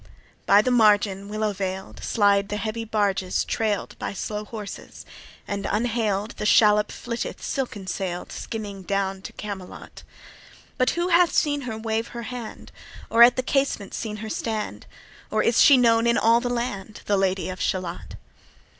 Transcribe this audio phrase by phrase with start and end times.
[0.47, 5.05] By the margin, willow veil'd Slide the heavy barges trail'd By slow horses;
[5.47, 10.01] and unhail'd The shallop flitteth silken sail'd Skimming down to Camelot:
[10.79, 12.71] But who hath seen her wave her hand?
[13.11, 14.87] Or at the casement seen her stand?
[15.29, 18.15] Or is she known in all the land, The Lady of Shalott?